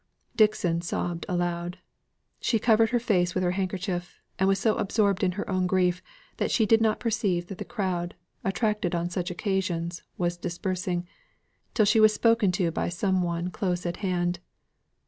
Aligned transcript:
Dixon 0.35 0.81
sobbed 0.81 1.27
aloud; 1.29 1.77
she 2.39 2.57
covered 2.57 2.89
her 2.89 2.97
face 2.99 3.35
with 3.35 3.43
her 3.43 3.51
handkerchief, 3.51 4.19
and 4.39 4.49
was 4.49 4.57
so 4.57 4.75
absorbed 4.77 5.23
in 5.23 5.33
her 5.33 5.47
own 5.47 5.67
grief 5.67 6.01
that 6.37 6.49
she 6.49 6.65
did 6.65 6.81
not 6.81 6.99
perceive 6.99 7.45
that 7.49 7.59
the 7.59 7.65
crowd, 7.65 8.15
attracted 8.43 8.95
on 8.95 9.11
such 9.11 9.29
occasions, 9.29 10.01
was 10.17 10.37
dispersing, 10.37 11.07
till 11.75 11.85
she 11.85 11.99
was 11.99 12.15
spoken 12.15 12.51
to 12.53 12.71
by 12.71 12.89
some 12.89 13.21
one 13.21 13.51
close 13.51 13.85
at 13.85 13.97
hand. 13.97 14.39